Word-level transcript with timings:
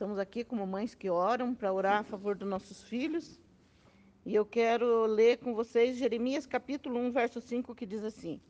Estamos 0.00 0.18
aqui 0.18 0.42
como 0.42 0.66
mães 0.66 0.94
que 0.94 1.10
oram 1.10 1.54
para 1.54 1.70
orar 1.70 2.00
a 2.00 2.02
favor 2.02 2.34
dos 2.34 2.48
nossos 2.48 2.82
filhos. 2.82 3.38
E 4.24 4.34
eu 4.34 4.46
quero 4.46 5.04
ler 5.04 5.36
com 5.36 5.54
vocês 5.54 5.98
Jeremias 5.98 6.46
capítulo 6.46 6.98
1, 6.98 7.10
verso 7.10 7.38
5, 7.38 7.74
que 7.74 7.84
diz 7.84 8.02
assim: 8.02 8.40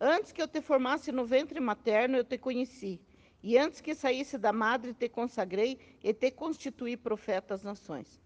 Antes 0.00 0.32
que 0.32 0.42
eu 0.42 0.48
te 0.48 0.60
formasse 0.60 1.12
no 1.12 1.24
ventre 1.24 1.60
materno, 1.60 2.16
eu 2.16 2.24
te 2.24 2.36
conheci. 2.36 3.00
E 3.40 3.56
antes 3.56 3.80
que 3.80 3.94
saísse 3.94 4.36
da 4.36 4.52
madre, 4.52 4.92
te 4.92 5.08
consagrei 5.08 5.78
e 6.02 6.12
te 6.12 6.28
constituí 6.32 6.96
profeta 6.96 7.54
às 7.54 7.62
nações. 7.62 8.20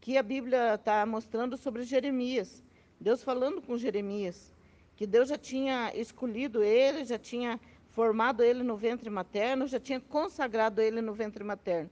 Que 0.00 0.16
a 0.16 0.22
Bíblia 0.22 0.76
está 0.76 1.04
mostrando 1.04 1.58
sobre 1.58 1.82
Jeremias. 1.82 2.64
Deus 2.98 3.22
falando 3.22 3.60
com 3.60 3.76
Jeremias. 3.76 4.50
Que 4.96 5.06
Deus 5.06 5.28
já 5.28 5.36
tinha 5.36 5.94
escolhido 5.94 6.62
ele, 6.62 7.04
já 7.04 7.18
tinha 7.18 7.60
formado 7.92 8.42
ele 8.42 8.62
no 8.62 8.76
ventre 8.76 9.08
materno, 9.10 9.66
já 9.66 9.78
tinha 9.78 10.00
consagrado 10.00 10.80
ele 10.80 11.00
no 11.00 11.12
ventre 11.12 11.44
materno. 11.44 11.90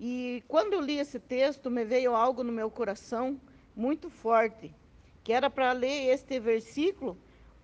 E 0.00 0.42
quando 0.48 0.72
eu 0.72 0.80
li 0.80 0.98
esse 0.98 1.20
texto, 1.20 1.70
me 1.70 1.84
veio 1.84 2.14
algo 2.14 2.42
no 2.42 2.52
meu 2.52 2.70
coração 2.70 3.40
muito 3.76 4.10
forte, 4.10 4.74
que 5.22 5.32
era 5.32 5.48
para 5.48 5.72
ler 5.72 6.12
este 6.12 6.40
versículo, 6.40 7.16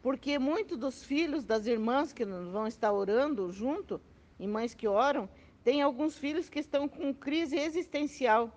porque 0.03 0.39
muitos 0.39 0.79
dos 0.79 1.03
filhos 1.03 1.45
das 1.45 1.67
irmãs 1.67 2.13
que 2.13 2.25
vão 2.25 2.67
estar 2.67 2.93
orando 2.93 3.51
junto, 3.51 4.01
e 4.39 4.47
mães 4.47 4.75
que 4.75 4.87
oram, 4.87 5.29
tem 5.65 5.83
alguns 5.83 6.17
filhos 6.17 6.49
que 6.49 6.61
estão 6.61 6.87
com 6.87 7.13
crise 7.13 7.59
existencial. 7.59 8.53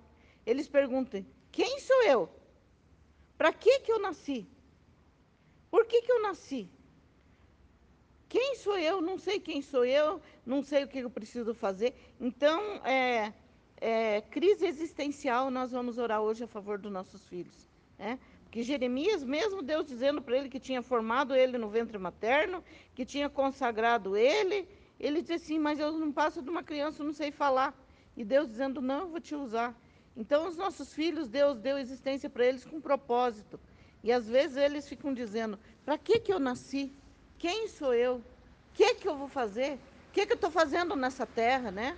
Eles 0.46 0.68
perguntam: 0.68 1.26
quem 1.52 1.80
sou 1.80 2.04
eu? 2.04 2.30
Para 3.38 3.52
que, 3.52 3.80
que 3.80 3.92
eu 3.92 4.00
nasci? 4.00 4.48
Por 5.72 5.86
que, 5.86 6.02
que 6.02 6.12
eu 6.12 6.22
nasci? 6.22 6.70
Quem 8.32 8.56
sou 8.56 8.80
eu? 8.80 9.02
Não 9.02 9.18
sei 9.18 9.42
quem 9.42 9.62
sou 9.62 9.84
eu, 9.84 10.22
não 10.46 10.64
sei 10.64 10.86
o 10.86 10.88
que 10.88 11.00
eu 11.00 11.10
preciso 11.10 11.54
fazer. 11.54 11.94
Então, 12.18 12.62
é, 12.86 13.34
é, 13.76 14.22
crise 14.22 14.66
existencial, 14.66 15.52
nós 15.52 15.72
vamos 15.72 15.98
orar 15.98 16.22
hoje 16.22 16.46
a 16.46 16.48
favor 16.48 16.78
dos 16.78 16.90
nossos 16.90 17.28
filhos. 17.28 17.68
Né? 18.00 18.18
Porque 18.46 18.64
Jeremias, 18.64 19.22
mesmo 19.22 19.62
Deus 19.62 19.86
dizendo 19.86 20.22
para 20.22 20.38
ele 20.38 20.48
que 20.48 20.62
tinha 20.62 20.82
formado 20.82 21.36
ele 21.36 21.58
no 21.58 21.68
ventre 21.68 21.98
materno, 21.98 22.64
que 22.96 23.04
tinha 23.06 23.30
consagrado 23.30 24.16
ele, 24.16 24.66
ele 24.98 25.20
disse 25.22 25.34
assim, 25.34 25.60
mas 25.60 25.78
eu 25.78 25.92
não 25.92 26.10
passo 26.10 26.42
de 26.42 26.50
uma 26.50 26.64
criança, 26.64 27.04
não 27.04 27.12
sei 27.12 27.32
falar. 27.32 27.78
E 28.16 28.24
Deus 28.24 28.48
dizendo, 28.48 28.82
não, 28.82 29.02
eu 29.02 29.08
vou 29.10 29.20
te 29.20 29.36
usar. 29.36 29.78
Então, 30.16 30.48
os 30.48 30.56
nossos 30.56 30.94
filhos, 30.94 31.28
Deus 31.28 31.60
deu 31.60 31.78
existência 31.78 32.30
para 32.30 32.46
eles 32.46 32.64
com 32.64 32.80
propósito. 32.80 33.60
E 34.02 34.10
às 34.10 34.26
vezes 34.26 34.56
eles 34.56 34.88
ficam 34.88 35.14
dizendo, 35.14 35.60
para 35.84 35.98
que, 35.98 36.18
que 36.18 36.32
eu 36.32 36.40
nasci? 36.40 36.94
Quem 37.42 37.68
sou 37.68 37.92
eu? 37.92 38.24
O 38.72 38.74
que, 38.74 38.96
que 38.96 39.08
eu 39.08 39.16
vou 39.16 39.28
fazer? 39.28 39.74
O 40.10 40.14
que, 40.14 40.26
que 40.26 40.34
eu 40.34 40.36
estou 40.36 40.52
fazendo 40.52 40.96
nessa 40.96 41.26
terra, 41.26 41.72
né? 41.72 41.98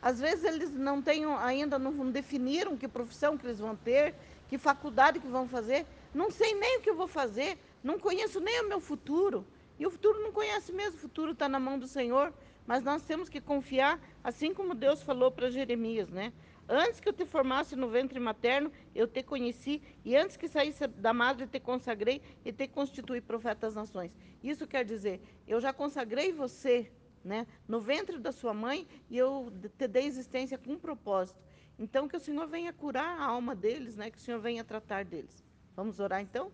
Às 0.00 0.20
vezes 0.20 0.44
eles 0.44 0.70
não 0.72 1.02
têm, 1.02 1.24
ainda 1.24 1.78
não 1.78 2.10
definiram 2.10 2.76
que 2.76 2.86
profissão 2.88 3.36
que 3.36 3.46
eles 3.46 3.58
vão 3.58 3.74
ter, 3.76 4.14
que 4.48 4.58
faculdade 4.58 5.18
que 5.20 5.26
vão 5.26 5.48
fazer. 5.48 5.86
Não 6.14 6.30
sei 6.30 6.54
nem 6.54 6.78
o 6.78 6.80
que 6.80 6.90
eu 6.90 6.96
vou 6.96 7.08
fazer, 7.08 7.58
não 7.82 7.98
conheço 7.98 8.40
nem 8.40 8.62
o 8.62 8.68
meu 8.68 8.80
futuro. 8.80 9.46
E 9.78 9.86
o 9.86 9.90
futuro 9.90 10.20
não 10.22 10.32
conhece 10.32 10.72
mesmo, 10.72 10.96
o 10.96 11.00
futuro 11.00 11.32
está 11.32 11.48
na 11.48 11.58
mão 11.58 11.78
do 11.78 11.86
Senhor. 11.86 12.32
Mas 12.66 12.82
nós 12.82 13.02
temos 13.02 13.28
que 13.28 13.40
confiar, 13.40 14.00
assim 14.24 14.52
como 14.52 14.74
Deus 14.74 15.02
falou 15.02 15.30
para 15.30 15.50
Jeremias, 15.50 16.08
né? 16.08 16.32
Antes 16.68 16.98
que 16.98 17.08
eu 17.08 17.12
te 17.12 17.24
formasse 17.24 17.76
no 17.76 17.88
ventre 17.88 18.18
materno, 18.18 18.72
eu 18.94 19.06
te 19.06 19.22
conheci, 19.22 19.80
e 20.04 20.16
antes 20.16 20.36
que 20.36 20.48
saísse 20.48 20.86
da 20.88 21.12
madre, 21.12 21.46
te 21.46 21.60
consagrei 21.60 22.20
e 22.44 22.52
te 22.52 22.66
constituí 22.66 23.20
profeta 23.20 23.66
das 23.66 23.74
nações. 23.74 24.10
Isso 24.42 24.66
quer 24.66 24.84
dizer, 24.84 25.20
eu 25.46 25.60
já 25.60 25.72
consagrei 25.72 26.32
você 26.32 26.90
né, 27.24 27.46
no 27.68 27.80
ventre 27.80 28.18
da 28.18 28.32
sua 28.32 28.52
mãe 28.52 28.86
e 29.08 29.16
eu 29.16 29.52
te 29.78 29.86
dei 29.86 30.06
existência 30.06 30.58
com 30.58 30.72
um 30.72 30.78
propósito. 30.78 31.38
Então, 31.78 32.08
que 32.08 32.16
o 32.16 32.20
Senhor 32.20 32.46
venha 32.48 32.72
curar 32.72 33.20
a 33.20 33.24
alma 33.24 33.54
deles, 33.54 33.96
né, 33.96 34.10
que 34.10 34.18
o 34.18 34.20
Senhor 34.20 34.40
venha 34.40 34.64
tratar 34.64 35.04
deles. 35.04 35.44
Vamos 35.76 36.00
orar 36.00 36.20
então? 36.20 36.50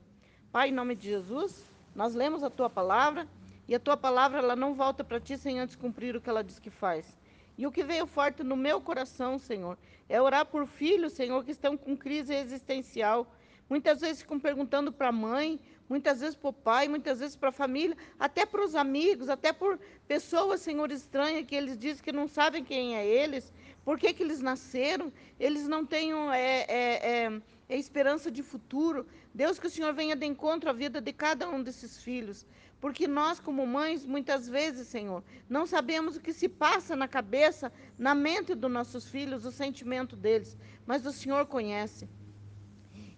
Pai, 0.51 0.69
em 0.69 0.73
nome 0.73 0.95
de 0.95 1.09
Jesus, 1.09 1.65
nós 1.95 2.15
lemos 2.15 2.43
a 2.43 2.51
tua 2.51 2.69
palavra 2.69 3.27
e 3.69 3.75
a 3.75 3.81
tua 3.81 3.97
palavra 3.97 4.39
ela 4.39 4.57
não 4.57 4.75
volta 4.75 5.05
para 5.05 5.21
ti 5.21 5.39
sem 5.39 5.61
antes 5.61 5.77
cumprir 5.77 6.17
o 6.17 6.21
que 6.21 6.29
ela 6.29 6.43
diz 6.43 6.59
que 6.59 6.71
faz. 6.71 7.17
E 7.57 7.67
o 7.67 7.73
que 7.73 7.85
veio 7.85 8.07
forte 8.07 8.43
no 8.43 8.57
meu 8.57 8.81
coração, 8.81 9.39
Senhor, 9.39 9.79
é 10.09 10.21
orar 10.21 10.47
por 10.47 10.67
filhos, 10.67 11.13
Senhor, 11.13 11.45
que 11.45 11.53
estão 11.53 11.77
com 11.77 11.97
crise 11.97 12.35
existencial. 12.35 13.27
Muitas 13.69 14.01
vezes 14.01 14.23
ficam 14.23 14.39
perguntando 14.39 14.93
para 14.93 15.09
a 15.09 15.13
mãe, 15.13 15.61
muitas 15.89 16.21
vezes 16.21 16.35
para 16.35 16.51
o 16.51 16.53
pai, 16.53 16.89
muitas 16.89 17.21
vezes 17.21 17.37
para 17.37 17.51
a 17.51 17.53
família, 17.53 17.97
até 18.19 18.45
para 18.45 18.65
os 18.65 18.75
amigos, 18.75 19.29
até 19.29 19.53
por 19.53 19.79
pessoas, 20.09 20.61
Senhor, 20.61 20.91
estranhas, 20.91 21.47
que 21.47 21.55
eles 21.55 21.79
dizem 21.79 22.03
que 22.03 22.13
não 22.13 22.27
sabem 22.27 22.65
quem 22.65 22.97
é 22.97 23.07
eles, 23.07 23.53
por 23.85 23.99
que, 23.99 24.13
que 24.13 24.23
eles 24.23 24.41
nasceram, 24.41 25.13
eles 25.39 25.67
não 25.67 25.85
têm 25.85 26.13
é, 26.13 26.67
é, 26.69 27.25
é, 27.25 27.43
é 27.69 27.77
esperança 27.77 28.31
de 28.31 28.43
futuro. 28.43 29.07
Deus, 29.35 29.59
que 29.59 29.67
o 29.67 29.71
Senhor 29.71 29.93
venha 29.93 30.15
de 30.15 30.27
encontro 30.27 30.69
à 30.69 30.73
vida 30.73 31.01
de 31.01 31.13
cada 31.13 31.49
um 31.49 31.63
desses 31.63 32.03
filhos. 32.03 32.47
Porque 32.83 33.07
nós, 33.07 33.39
como 33.39 33.65
mães, 33.65 34.05
muitas 34.05 34.49
vezes, 34.49 34.89
Senhor, 34.89 35.23
não 35.49 35.65
sabemos 35.67 36.17
o 36.17 36.21
que 36.21 36.33
se 36.33 36.49
passa 36.49 36.97
na 36.97 37.07
cabeça, 37.07 37.73
na 37.97 38.13
mente 38.13 38.57
dos 38.57 38.69
nossos 38.69 39.09
filhos, 39.09 39.45
o 39.45 39.53
sentimento 39.53 40.17
deles, 40.17 40.59
mas 40.85 41.07
o 41.07 41.13
Senhor 41.13 41.47
conhece. 41.47 42.09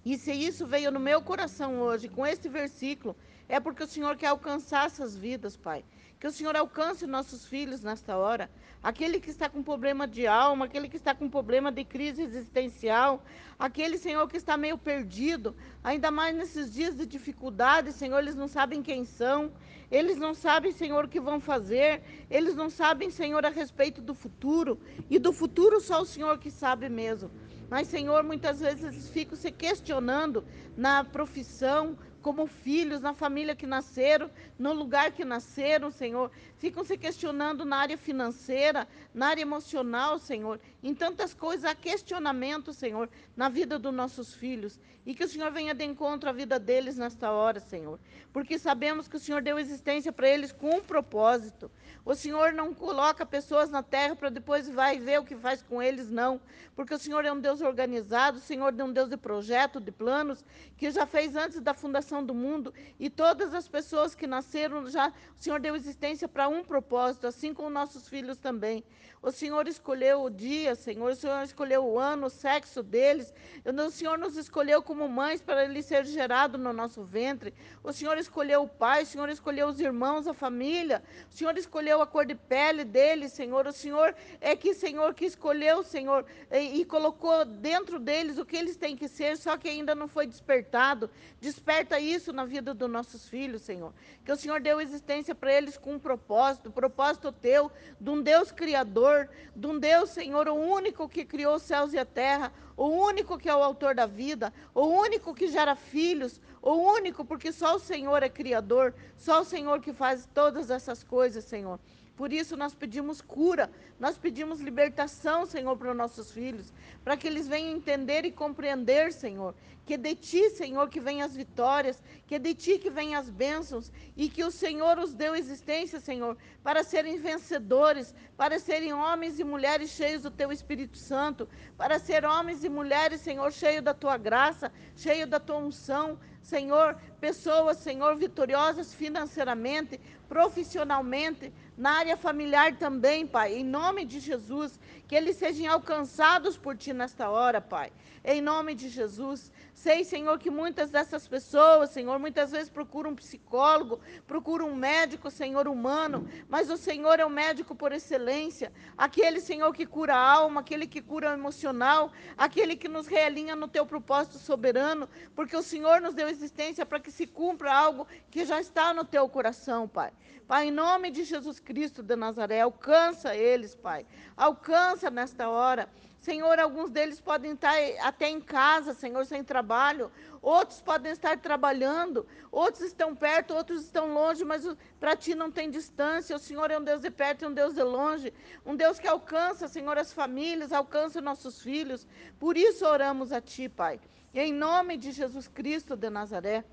E 0.04 0.18
se 0.18 0.32
isso 0.34 0.66
veio 0.66 0.90
no 0.90 1.00
meu 1.00 1.22
coração 1.22 1.80
hoje, 1.80 2.10
com 2.10 2.26
este 2.26 2.46
versículo, 2.46 3.16
é 3.48 3.58
porque 3.58 3.82
o 3.82 3.88
Senhor 3.88 4.14
quer 4.18 4.26
alcançar 4.26 4.84
essas 4.84 5.16
vidas, 5.16 5.56
Pai. 5.56 5.82
Que 6.24 6.28
o 6.28 6.32
Senhor 6.32 6.56
alcance 6.56 7.06
nossos 7.06 7.44
filhos 7.44 7.82
nesta 7.82 8.16
hora. 8.16 8.48
Aquele 8.82 9.20
que 9.20 9.28
está 9.28 9.46
com 9.46 9.62
problema 9.62 10.08
de 10.08 10.26
alma, 10.26 10.64
aquele 10.64 10.88
que 10.88 10.96
está 10.96 11.14
com 11.14 11.28
problema 11.28 11.70
de 11.70 11.84
crise 11.84 12.22
existencial, 12.22 13.22
aquele, 13.58 13.98
Senhor, 13.98 14.26
que 14.26 14.38
está 14.38 14.56
meio 14.56 14.78
perdido, 14.78 15.54
ainda 15.82 16.10
mais 16.10 16.34
nesses 16.34 16.72
dias 16.72 16.96
de 16.96 17.04
dificuldade, 17.04 17.92
Senhor, 17.92 18.20
eles 18.20 18.34
não 18.34 18.48
sabem 18.48 18.82
quem 18.82 19.04
são, 19.04 19.52
eles 19.90 20.16
não 20.16 20.32
sabem, 20.32 20.72
Senhor, 20.72 21.04
o 21.04 21.08
que 21.08 21.20
vão 21.20 21.40
fazer, 21.40 22.00
eles 22.30 22.56
não 22.56 22.70
sabem, 22.70 23.10
Senhor, 23.10 23.44
a 23.44 23.50
respeito 23.50 24.00
do 24.00 24.14
futuro, 24.14 24.80
e 25.10 25.18
do 25.18 25.30
futuro 25.30 25.78
só 25.78 26.00
o 26.00 26.06
Senhor 26.06 26.38
que 26.38 26.50
sabe 26.50 26.88
mesmo. 26.88 27.30
Mas, 27.68 27.88
Senhor, 27.88 28.22
muitas 28.22 28.60
vezes 28.60 28.82
eles 28.82 29.10
ficam 29.10 29.36
se 29.36 29.52
questionando 29.52 30.42
na 30.74 31.04
profissão, 31.04 31.98
como 32.24 32.46
filhos, 32.46 33.02
na 33.02 33.12
família 33.12 33.54
que 33.54 33.66
nasceram, 33.66 34.30
no 34.58 34.72
lugar 34.72 35.12
que 35.12 35.26
nasceram, 35.26 35.90
Senhor. 35.90 36.30
Ficam 36.56 36.82
se 36.82 36.96
questionando 36.96 37.66
na 37.66 37.76
área 37.76 37.98
financeira, 37.98 38.88
na 39.12 39.26
área 39.26 39.42
emocional, 39.42 40.18
Senhor. 40.18 40.58
Em 40.82 40.94
tantas 40.94 41.34
coisas, 41.34 41.66
há 41.66 41.74
questionamento, 41.74 42.72
Senhor, 42.72 43.10
na 43.36 43.50
vida 43.50 43.78
dos 43.78 43.92
nossos 43.92 44.32
filhos. 44.32 44.80
E 45.04 45.14
que 45.14 45.22
o 45.22 45.28
Senhor 45.28 45.52
venha 45.52 45.74
de 45.74 45.84
encontro 45.84 46.30
à 46.30 46.32
vida 46.32 46.58
deles 46.58 46.96
nesta 46.96 47.30
hora, 47.30 47.60
Senhor. 47.60 48.00
Porque 48.32 48.58
sabemos 48.58 49.06
que 49.06 49.16
o 49.16 49.20
Senhor 49.20 49.42
deu 49.42 49.58
existência 49.58 50.10
para 50.10 50.26
eles 50.26 50.50
com 50.50 50.76
um 50.76 50.80
propósito. 50.82 51.70
O 52.06 52.14
Senhor 52.14 52.54
não 52.54 52.72
coloca 52.72 53.26
pessoas 53.26 53.68
na 53.68 53.82
terra 53.82 54.16
para 54.16 54.30
depois 54.30 54.66
vai 54.66 54.98
ver 54.98 55.20
o 55.20 55.24
que 55.24 55.36
faz 55.36 55.62
com 55.62 55.82
eles, 55.82 56.10
não. 56.10 56.40
Porque 56.74 56.94
o 56.94 56.98
Senhor 56.98 57.24
é 57.26 57.32
um 57.32 57.38
Deus 57.38 57.60
organizado, 57.60 58.38
o 58.38 58.40
Senhor 58.40 58.74
é 58.78 58.82
um 58.82 58.92
Deus 58.92 59.10
de 59.10 59.16
projeto, 59.18 59.78
de 59.78 59.92
planos, 59.92 60.42
que 60.78 60.90
já 60.90 61.04
fez 61.04 61.36
antes 61.36 61.60
da 61.60 61.74
fundação 61.74 62.13
do 62.22 62.34
mundo. 62.34 62.74
E 63.00 63.08
todas 63.08 63.54
as 63.54 63.66
pessoas 63.66 64.14
que 64.14 64.26
nasceram, 64.26 64.88
já 64.88 65.08
o 65.08 65.42
Senhor 65.42 65.60
deu 65.60 65.74
existência 65.74 66.28
para 66.28 66.48
um 66.48 66.62
propósito, 66.62 67.26
assim 67.26 67.54
como 67.54 67.70
nossos 67.70 68.08
filhos 68.08 68.36
também. 68.36 68.84
O 69.24 69.32
Senhor 69.32 69.66
escolheu 69.66 70.22
o 70.22 70.28
dia, 70.28 70.74
Senhor, 70.74 71.12
o 71.12 71.16
Senhor 71.16 71.42
escolheu 71.42 71.82
o 71.82 71.98
ano, 71.98 72.26
o 72.26 72.30
sexo 72.30 72.82
deles. 72.82 73.32
O 73.64 73.90
Senhor 73.90 74.18
nos 74.18 74.36
escolheu 74.36 74.82
como 74.82 75.08
mães 75.08 75.40
para 75.40 75.64
ele 75.64 75.82
ser 75.82 76.04
gerado 76.04 76.58
no 76.58 76.74
nosso 76.74 77.02
ventre. 77.02 77.54
O 77.82 77.90
Senhor 77.90 78.18
escolheu 78.18 78.64
o 78.64 78.68
pai, 78.68 79.04
o 79.04 79.06
Senhor 79.06 79.30
escolheu 79.30 79.68
os 79.68 79.80
irmãos, 79.80 80.26
a 80.26 80.34
família. 80.34 81.02
O 81.30 81.34
Senhor 81.34 81.56
escolheu 81.56 82.02
a 82.02 82.06
cor 82.06 82.26
de 82.26 82.34
pele 82.34 82.84
deles, 82.84 83.32
Senhor. 83.32 83.66
O 83.66 83.72
Senhor 83.72 84.14
é 84.42 84.54
que, 84.54 84.74
Senhor, 84.74 85.14
que 85.14 85.24
escolheu, 85.24 85.82
Senhor, 85.82 86.26
e, 86.50 86.82
e 86.82 86.84
colocou 86.84 87.46
dentro 87.46 87.98
deles 87.98 88.36
o 88.36 88.44
que 88.44 88.58
eles 88.58 88.76
têm 88.76 88.94
que 88.94 89.08
ser, 89.08 89.38
só 89.38 89.56
que 89.56 89.70
ainda 89.70 89.94
não 89.94 90.06
foi 90.06 90.26
despertado. 90.26 91.08
Desperta 91.40 91.98
isso 92.04 92.32
na 92.32 92.44
vida 92.44 92.74
dos 92.74 92.90
nossos 92.90 93.28
filhos, 93.28 93.62
Senhor. 93.62 93.92
Que 94.24 94.32
o 94.32 94.36
Senhor 94.36 94.60
deu 94.60 94.80
existência 94.80 95.34
para 95.34 95.52
eles 95.52 95.76
com 95.76 95.94
um 95.94 95.98
propósito, 95.98 96.70
propósito 96.70 97.32
teu, 97.32 97.70
de 98.00 98.10
um 98.10 98.22
Deus 98.22 98.52
criador 98.52 99.28
de 99.54 99.66
um 99.66 99.78
Deus, 99.78 100.10
Senhor, 100.10 100.48
o 100.48 100.54
único 100.54 101.08
que 101.08 101.24
criou 101.24 101.56
os 101.56 101.62
céus 101.62 101.92
e 101.92 101.98
a 101.98 102.04
terra, 102.04 102.52
o 102.76 102.86
único 102.86 103.38
que 103.38 103.48
é 103.48 103.54
o 103.54 103.62
autor 103.62 103.94
da 103.94 104.06
vida, 104.06 104.52
o 104.74 104.86
único 104.86 105.34
que 105.34 105.46
gera 105.48 105.74
filhos, 105.74 106.40
o 106.60 106.72
único, 106.72 107.24
porque 107.24 107.52
só 107.52 107.76
o 107.76 107.78
Senhor 107.80 108.22
é 108.22 108.28
criador, 108.28 108.94
só 109.16 109.40
o 109.42 109.44
Senhor 109.44 109.80
que 109.80 109.92
faz 109.92 110.28
todas 110.34 110.70
essas 110.70 111.04
coisas, 111.04 111.44
Senhor. 111.44 111.78
Por 112.16 112.32
isso 112.32 112.56
nós 112.56 112.74
pedimos 112.74 113.20
cura, 113.20 113.70
nós 113.98 114.16
pedimos 114.16 114.60
libertação, 114.60 115.46
Senhor, 115.46 115.76
para 115.76 115.90
os 115.90 115.96
nossos 115.96 116.30
filhos, 116.30 116.72
para 117.02 117.16
que 117.16 117.26
eles 117.26 117.48
venham 117.48 117.76
entender 117.76 118.24
e 118.24 118.30
compreender, 118.30 119.12
Senhor, 119.12 119.54
que 119.86 119.96
de 119.96 120.14
ti, 120.14 120.50
Senhor, 120.50 120.88
que 120.88 121.00
vem 121.00 121.22
as 121.22 121.34
vitórias, 121.36 122.02
que 122.26 122.38
de 122.38 122.54
ti 122.54 122.78
que 122.78 122.90
vem 122.90 123.14
as 123.14 123.28
bênçãos, 123.28 123.92
e 124.16 124.28
que 124.28 124.42
o 124.42 124.50
Senhor 124.50 124.98
os 124.98 125.14
deu 125.14 125.34
existência, 125.34 126.00
Senhor, 126.00 126.36
para 126.62 126.82
serem 126.82 127.18
vencedores, 127.18 128.14
para 128.36 128.58
serem 128.58 128.92
homens 128.92 129.38
e 129.38 129.44
mulheres 129.44 129.90
cheios 129.90 130.22
do 130.22 130.30
teu 130.30 130.50
Espírito 130.50 130.96
Santo, 130.96 131.48
para 131.76 131.98
ser 131.98 132.24
homens 132.24 132.64
e 132.64 132.68
mulheres, 132.68 133.20
Senhor, 133.20 133.52
cheios 133.52 133.84
da 133.84 133.92
tua 133.92 134.16
graça, 134.16 134.72
cheios 134.96 135.28
da 135.28 135.38
tua 135.38 135.58
unção, 135.58 136.18
Senhor, 136.44 136.96
pessoas, 137.20 137.78
Senhor, 137.78 138.16
vitoriosas 138.16 138.92
financeiramente, 138.92 139.98
profissionalmente, 140.28 141.50
na 141.76 141.92
área 141.92 142.16
familiar 142.16 142.76
também, 142.76 143.26
Pai, 143.26 143.54
em 143.54 143.64
nome 143.64 144.04
de 144.04 144.20
Jesus, 144.20 144.78
que 145.08 145.14
eles 145.14 145.36
sejam 145.36 145.72
alcançados 145.72 146.56
por 146.56 146.76
Ti 146.76 146.92
nesta 146.92 147.30
hora, 147.30 147.60
Pai, 147.60 147.90
em 148.24 148.40
nome 148.40 148.74
de 148.74 148.88
Jesus. 148.88 149.50
Sei, 149.74 150.04
Senhor, 150.04 150.38
que 150.38 150.50
muitas 150.50 150.88
dessas 150.88 151.26
pessoas, 151.26 151.90
Senhor, 151.90 152.16
muitas 152.18 152.52
vezes 152.52 152.70
procuram 152.70 153.10
um 153.10 153.14
psicólogo, 153.16 154.00
procuram 154.24 154.68
um 154.68 154.76
médico, 154.76 155.30
Senhor, 155.30 155.66
humano, 155.66 156.28
mas 156.48 156.70
o 156.70 156.76
Senhor 156.76 157.18
é 157.18 157.26
o 157.26 157.28
médico 157.28 157.74
por 157.74 157.92
excelência, 157.92 158.72
aquele, 158.96 159.40
Senhor, 159.40 159.74
que 159.74 159.84
cura 159.84 160.14
a 160.14 160.30
alma, 160.32 160.60
aquele 160.60 160.86
que 160.86 161.02
cura 161.02 161.30
o 161.30 161.34
emocional, 161.34 162.12
aquele 162.38 162.76
que 162.76 162.88
nos 162.88 163.08
realinha 163.08 163.56
no 163.56 163.66
Teu 163.66 163.84
propósito 163.84 164.38
soberano, 164.38 165.08
porque 165.34 165.56
o 165.56 165.62
Senhor 165.62 166.00
nos 166.00 166.14
deu 166.14 166.28
existência 166.28 166.86
para 166.86 167.00
que 167.00 167.10
se 167.10 167.26
cumpra 167.26 167.74
algo 167.74 168.06
que 168.30 168.44
já 168.44 168.60
está 168.60 168.94
no 168.94 169.04
Teu 169.04 169.28
coração, 169.28 169.88
Pai. 169.88 170.12
Pai, 170.46 170.68
em 170.68 170.70
nome 170.70 171.10
de 171.10 171.24
Jesus 171.24 171.58
Cristo 171.58 172.02
de 172.02 172.14
Nazaré, 172.14 172.60
alcança 172.60 173.34
eles, 173.34 173.74
Pai. 173.74 174.06
Alcança 174.36 175.10
nesta 175.10 175.48
hora. 175.48 175.88
Senhor, 176.24 176.58
alguns 176.58 176.90
deles 176.90 177.20
podem 177.20 177.52
estar 177.52 177.74
até 178.00 178.30
em 178.30 178.40
casa, 178.40 178.94
Senhor, 178.94 179.26
sem 179.26 179.44
trabalho. 179.44 180.10
Outros 180.40 180.80
podem 180.80 181.12
estar 181.12 181.38
trabalhando. 181.38 182.26
Outros 182.50 182.82
estão 182.84 183.14
perto, 183.14 183.52
outros 183.52 183.82
estão 183.82 184.14
longe, 184.14 184.42
mas 184.42 184.66
para 184.98 185.14
ti 185.14 185.34
não 185.34 185.50
tem 185.50 185.70
distância. 185.70 186.34
O 186.34 186.38
Senhor 186.38 186.70
é 186.70 186.78
um 186.78 186.82
Deus 186.82 187.02
de 187.02 187.10
perto 187.10 187.42
e 187.42 187.46
um 187.46 187.52
Deus 187.52 187.74
de 187.74 187.82
longe. 187.82 188.32
Um 188.64 188.74
Deus 188.74 188.98
que 188.98 189.06
alcança, 189.06 189.68
Senhor, 189.68 189.98
as 189.98 190.14
famílias, 190.14 190.72
alcança 190.72 191.20
nossos 191.20 191.60
filhos. 191.60 192.06
Por 192.38 192.56
isso 192.56 192.86
oramos 192.86 193.30
a 193.30 193.42
ti, 193.42 193.68
Pai. 193.68 194.00
Em 194.32 194.50
nome 194.50 194.96
de 194.96 195.12
Jesus 195.12 195.46
Cristo 195.46 195.94
de 195.94 196.08
Nazaré. 196.08 196.64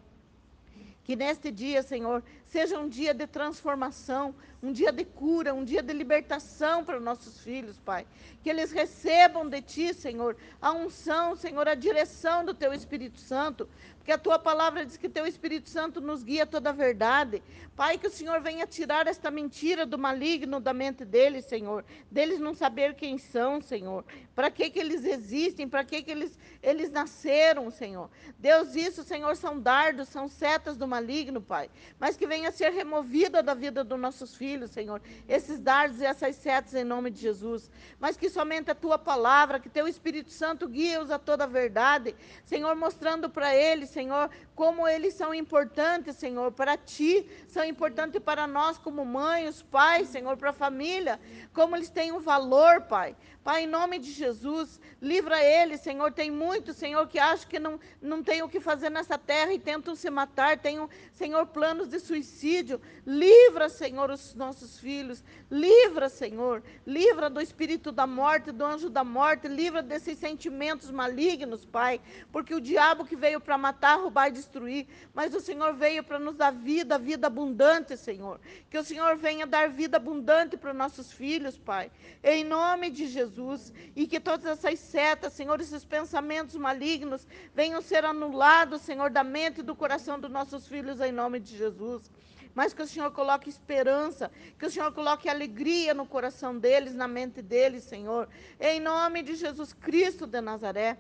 Que 1.04 1.16
neste 1.16 1.52
dia, 1.52 1.82
Senhor, 1.82 2.24
seja 2.46 2.80
um 2.80 2.88
dia 2.88 3.14
de 3.14 3.26
transformação, 3.26 4.36
um 4.62 4.72
dia 4.72 4.92
de 4.92 5.04
cura, 5.04 5.54
um 5.54 5.64
dia 5.64 5.82
de 5.82 5.92
libertação 5.94 6.86
para 6.86 7.00
nossos 7.00 7.40
filhos, 7.40 7.80
Pai. 7.80 8.06
Que 8.44 8.50
eles 8.50 8.72
recebam 8.72 9.50
de 9.50 9.62
Ti, 9.62 9.94
Senhor, 9.94 10.38
a 10.62 10.72
unção, 10.72 11.36
Senhor, 11.36 11.68
a 11.68 11.74
direção 11.74 12.46
do 12.46 12.54
Teu 12.54 12.72
Espírito 12.72 13.20
Santo, 13.20 13.68
porque 13.98 14.12
a 14.12 14.18
Tua 14.18 14.38
palavra 14.38 14.86
diz 14.86 14.98
que 14.98 15.10
Teu 15.10 15.26
Espírito 15.26 15.70
Santo 15.70 16.00
nos 16.02 16.24
guia 16.24 16.46
toda 16.46 16.70
a 16.70 16.74
verdade. 16.74 17.42
Pai, 17.76 17.98
que 17.98 18.08
o 18.08 18.12
Senhor 18.12 18.40
venha 18.42 18.68
tirar 18.68 19.08
esta 19.08 19.32
mentira 19.32 19.86
do 19.86 19.98
maligno 19.98 20.60
da 20.60 20.74
mente 20.74 21.04
deles, 21.04 21.46
Senhor, 21.46 21.84
deles 22.12 22.40
não 22.40 22.54
saber 22.54 22.94
quem 22.96 23.18
são, 23.18 23.62
Senhor, 23.62 24.04
para 24.36 24.52
que, 24.52 24.70
que 24.70 24.80
eles 24.80 25.06
existem, 25.06 25.68
para 25.68 25.84
que, 25.84 26.04
que 26.04 26.12
eles, 26.12 26.38
eles 26.62 26.92
nasceram, 26.92 27.72
Senhor. 27.72 28.10
Deus, 28.38 28.76
isso, 28.76 29.04
Senhor, 29.04 29.36
são 29.36 29.60
dardos, 29.60 30.10
são 30.10 30.28
setas 30.28 30.78
do 30.78 30.88
maligno, 30.96 31.40
Pai, 31.42 31.70
mas 32.00 32.18
que 32.18 32.28
venha 32.28 32.52
ser 32.52 32.72
removida 32.82 33.42
da 33.42 33.54
vida 33.54 33.84
dos 33.84 34.00
nossos 34.00 34.36
filhos 34.36 34.72
Senhor, 34.72 35.02
esses 35.28 35.60
dardos 35.60 36.02
e 36.02 36.06
essas 36.06 36.36
setas 36.36 36.74
em 36.74 36.84
nome 36.84 37.10
de 37.12 37.22
Jesus. 37.22 37.70
Mas 38.00 38.18
que 38.18 38.30
somente 38.30 38.72
a 38.72 38.76
tua 38.76 38.98
palavra, 38.98 39.60
que 39.60 39.70
teu 39.70 39.88
Espírito 39.88 40.32
Santo 40.32 40.68
guia-os 40.68 41.12
a 41.12 41.20
toda 41.20 41.44
a 41.44 41.48
verdade, 41.48 42.16
Senhor, 42.46 42.76
mostrando 42.76 43.30
para 43.30 43.56
eles, 43.56 43.90
Senhor, 43.90 44.30
como 44.56 44.88
eles 44.88 45.14
são 45.14 45.34
importantes, 45.34 46.16
Senhor, 46.16 46.52
para 46.52 46.76
ti, 46.78 47.28
são 47.48 47.64
importantes 47.64 48.22
para 48.22 48.46
nós 48.48 48.78
como 48.78 49.06
mães, 49.06 49.62
pais, 49.62 50.08
Senhor, 50.10 50.36
para 50.38 50.50
a 50.50 50.54
família, 50.54 51.20
como 51.54 51.76
eles 51.76 51.90
têm 51.90 52.12
um 52.12 52.20
valor, 52.20 52.82
Pai. 52.82 53.16
Pai, 53.44 53.64
em 53.64 53.68
nome 53.68 53.98
de 53.98 54.12
Jesus, 54.12 54.80
livra 55.02 55.44
eles, 55.44 55.82
Senhor. 55.82 56.12
Tem 56.12 56.30
muitos, 56.30 56.76
Senhor, 56.76 57.08
que 57.08 57.18
acham 57.18 57.50
que 57.50 57.58
não, 57.58 57.80
não 58.00 58.22
tem 58.22 58.44
o 58.44 58.50
que 58.50 58.60
fazer 58.60 58.92
nessa 58.92 59.18
terra 59.18 59.52
e 59.52 59.58
tentam 59.58 59.96
se 59.96 60.10
matar, 60.12 60.60
tem, 60.60 60.81
Senhor, 61.14 61.46
planos 61.48 61.88
de 61.88 62.00
suicídio. 62.00 62.82
Livra, 63.06 63.70
Senhor, 63.70 64.10
os 64.10 64.34
nossos 64.36 64.80
filhos. 64.80 65.24
Livra, 65.50 66.10
Senhor. 66.10 66.62
Livra 66.86 67.30
do 67.30 67.42
espírito 67.42 67.92
da 67.92 68.06
morte, 68.06 68.52
do 68.52 68.66
anjo 68.66 68.90
da 68.90 69.04
morte. 69.04 69.48
Livra 69.48 69.82
desses 69.82 70.18
sentimentos 70.18 70.92
malignos, 70.92 71.66
Pai. 71.66 72.00
Porque 72.32 72.54
o 72.54 72.62
diabo 72.62 73.06
que 73.06 73.16
veio 73.16 73.40
para 73.40 73.58
matar, 73.58 74.00
roubar 74.00 74.28
e 74.28 74.32
destruir, 74.32 74.88
mas 75.14 75.34
o 75.34 75.40
Senhor 75.40 75.74
veio 75.74 76.04
para 76.04 76.20
nos 76.20 76.36
dar 76.36 76.52
vida, 76.52 76.98
vida 76.98 77.28
abundante, 77.28 77.98
Senhor. 77.98 78.40
Que 78.70 78.78
o 78.78 78.84
Senhor 78.84 79.18
venha 79.18 79.48
dar 79.48 79.70
vida 79.70 79.98
abundante 79.98 80.58
para 80.58 80.72
os 80.72 80.78
nossos 80.78 81.12
filhos, 81.12 81.58
Pai. 81.58 81.92
Em 82.24 82.44
nome 82.44 82.90
de 82.90 83.08
Jesus. 83.08 83.22
Jesus, 83.22 83.74
e 83.96 84.08
que 84.08 84.20
todas 84.20 84.46
essas 84.46 84.80
setas, 84.80 85.34
Senhor, 85.34 85.60
esses 85.62 85.86
pensamentos 85.86 86.56
malignos 86.56 87.28
venham 87.54 87.82
ser 87.82 88.04
anulados, 88.06 88.82
Senhor, 88.82 89.10
da 89.10 89.24
mente 89.24 89.60
e 89.60 89.64
do 89.64 89.76
coração 89.76 90.20
dos 90.20 90.32
nossos 90.32 90.68
filhos, 90.72 91.02
em 91.02 91.12
nome 91.12 91.38
de 91.40 91.58
Jesus. 91.58 92.10
Mas 92.56 92.74
que 92.74 92.82
o 92.82 92.88
Senhor 92.88 93.12
coloque 93.12 93.50
esperança, 93.50 94.32
que 94.58 94.66
o 94.66 94.72
Senhor 94.72 94.92
coloque 94.94 95.30
alegria 95.30 95.94
no 95.94 96.06
coração 96.06 96.58
deles, 96.58 96.94
na 96.94 97.08
mente 97.08 97.42
deles, 97.42 97.84
Senhor, 97.84 98.28
em 98.60 98.80
nome 98.80 99.22
de 99.22 99.36
Jesus 99.36 99.74
Cristo 99.74 100.26
de 100.26 100.42
Nazaré. 100.42 100.98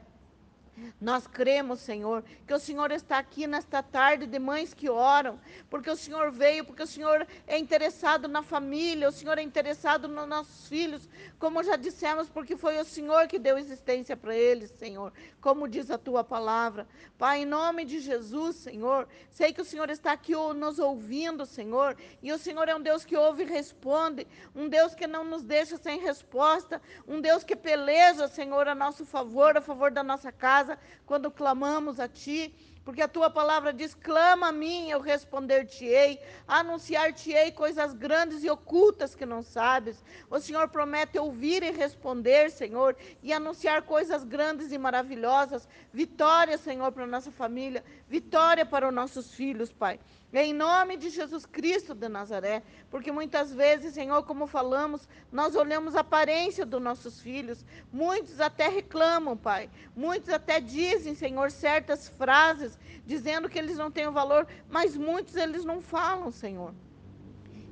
Nós 0.99 1.27
cremos, 1.27 1.79
Senhor, 1.79 2.23
que 2.47 2.53
o 2.53 2.59
Senhor 2.59 2.91
está 2.91 3.17
aqui 3.17 3.45
nesta 3.45 3.83
tarde 3.83 4.25
de 4.25 4.39
mães 4.39 4.73
que 4.73 4.89
oram, 4.89 5.39
porque 5.69 5.89
o 5.89 5.95
Senhor 5.95 6.31
veio, 6.31 6.63
porque 6.63 6.83
o 6.83 6.87
Senhor 6.87 7.27
é 7.45 7.57
interessado 7.57 8.27
na 8.27 8.41
família, 8.41 9.09
o 9.09 9.11
Senhor 9.11 9.37
é 9.37 9.41
interessado 9.41 10.07
nos 10.07 10.27
nossos 10.27 10.67
filhos, 10.67 11.09
como 11.37 11.63
já 11.63 11.75
dissemos, 11.75 12.29
porque 12.29 12.55
foi 12.55 12.79
o 12.79 12.85
Senhor 12.85 13.27
que 13.27 13.37
deu 13.37 13.57
existência 13.57 14.15
para 14.15 14.35
eles, 14.35 14.71
Senhor, 14.71 15.11
como 15.41 15.67
diz 15.67 15.91
a 15.91 15.97
tua 15.97 16.23
palavra. 16.23 16.87
Pai, 17.17 17.41
em 17.41 17.45
nome 17.45 17.83
de 17.83 17.99
Jesus, 17.99 18.55
Senhor, 18.55 19.07
sei 19.29 19.51
que 19.53 19.61
o 19.61 19.65
Senhor 19.65 19.89
está 19.89 20.11
aqui 20.11 20.33
nos 20.55 20.79
ouvindo, 20.79 21.45
Senhor, 21.45 21.97
e 22.21 22.31
o 22.31 22.37
Senhor 22.37 22.69
é 22.69 22.75
um 22.75 22.81
Deus 22.81 23.03
que 23.03 23.17
ouve 23.17 23.43
e 23.43 23.47
responde, 23.47 24.25
um 24.55 24.69
Deus 24.69 24.95
que 24.95 25.05
não 25.05 25.23
nos 25.23 25.43
deixa 25.43 25.77
sem 25.77 25.99
resposta, 25.99 26.81
um 27.07 27.19
Deus 27.19 27.43
que 27.43 27.55
peleja, 27.55 28.27
Senhor, 28.27 28.67
a 28.67 28.75
nosso 28.75 29.05
favor, 29.05 29.57
a 29.57 29.61
favor 29.61 29.91
da 29.91 30.03
nossa 30.03 30.31
casa 30.31 30.60
casa, 30.61 30.79
quando 31.05 31.31
clamamos 31.31 31.99
a 31.99 32.07
Ti, 32.07 32.53
porque 32.83 33.01
a 33.01 33.07
Tua 33.07 33.29
palavra 33.29 33.73
diz: 33.73 33.93
clama 33.93 34.47
a 34.47 34.51
mim, 34.51 34.89
eu 34.89 34.99
responder-te-ei, 34.99 36.19
anunciar-te-ei 36.47 37.51
coisas 37.51 37.93
grandes 37.93 38.43
e 38.43 38.49
ocultas 38.49 39.13
que 39.15 39.25
não 39.25 39.43
sabes. 39.43 40.03
O 40.29 40.39
Senhor 40.39 40.67
promete 40.69 41.17
ouvir 41.17 41.63
e 41.63 41.71
responder, 41.71 42.49
Senhor, 42.51 42.95
e 43.21 43.33
anunciar 43.33 43.83
coisas 43.83 44.23
grandes 44.23 44.71
e 44.71 44.77
maravilhosas. 44.77 45.67
Vitória, 45.93 46.57
Senhor, 46.57 46.91
para 46.91 47.03
a 47.03 47.07
nossa 47.07 47.31
família, 47.31 47.83
vitória 48.07 48.65
para 48.65 48.87
os 48.87 48.93
nossos 48.93 49.33
filhos, 49.33 49.71
Pai. 49.71 49.99
Em 50.33 50.53
nome 50.53 50.95
de 50.95 51.09
Jesus 51.09 51.45
Cristo 51.45 51.93
de 51.93 52.07
Nazaré, 52.07 52.63
porque 52.89 53.11
muitas 53.11 53.53
vezes, 53.53 53.93
Senhor, 53.93 54.23
como 54.23 54.47
falamos, 54.47 55.07
nós 55.29 55.55
olhamos 55.55 55.93
a 55.93 55.99
aparência 55.99 56.65
dos 56.65 56.81
nossos 56.81 57.19
filhos, 57.19 57.65
muitos 57.91 58.39
até 58.39 58.69
reclamam, 58.69 59.35
Pai, 59.35 59.69
muitos 59.93 60.29
até 60.29 60.61
dizem, 60.61 61.15
Senhor, 61.15 61.51
certas 61.51 62.07
frases, 62.07 62.79
dizendo 63.05 63.49
que 63.49 63.59
eles 63.59 63.77
não 63.77 63.91
têm 63.91 64.07
o 64.07 64.11
valor, 64.13 64.47
mas 64.69 64.95
muitos 64.95 65.35
eles 65.35 65.65
não 65.65 65.81
falam, 65.81 66.31
Senhor. 66.31 66.73